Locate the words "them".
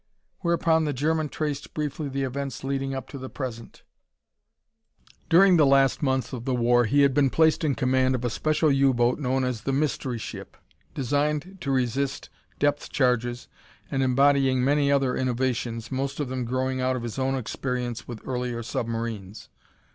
16.29-16.45